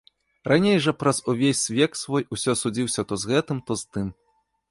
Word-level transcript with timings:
Раней 0.51 0.77
жа 0.85 0.93
праз 1.01 1.19
увесь 1.33 1.61
век 1.77 1.91
свой 2.03 2.25
усё 2.37 2.57
судзіўся 2.63 3.01
то 3.11 3.21
з 3.25 3.33
гэтым, 3.35 3.57
то 3.67 3.71
з 3.83 3.99
тым. 3.99 4.07